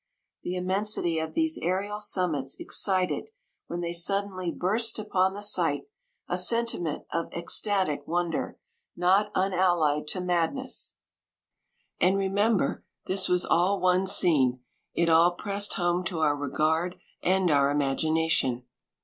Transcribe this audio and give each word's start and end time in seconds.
The 0.41 0.55
immen 0.55 0.81
sity 0.81 1.23
of 1.23 1.35
these 1.35 1.59
aerial 1.61 1.99
summits 1.99 2.55
excited, 2.57 3.29
when 3.67 3.81
they 3.81 3.93
suddenly 3.93 4.51
burst 4.51 4.97
upon 4.97 5.35
the 5.35 5.45
152 5.47 5.85
sight, 5.85 5.87
a 6.27 6.39
sentiment 6.39 7.03
of 7.13 7.29
extatic 7.33 8.07
wonder, 8.07 8.57
not 8.95 9.31
unallied 9.35 10.07
to 10.07 10.19
madness. 10.19 10.95
And 11.99 12.15
remem 12.15 12.57
ber 12.57 12.83
this 13.05 13.29
was 13.29 13.45
all 13.45 13.79
one 13.79 14.07
scene, 14.07 14.61
it 14.95 15.07
all 15.07 15.33
pressed 15.33 15.75
home 15.75 16.03
to 16.05 16.17
our 16.17 16.35
regard 16.35 16.95
and 17.21 17.51
our 17.51 17.71
imagina 17.71 18.27
tion. 18.27 18.63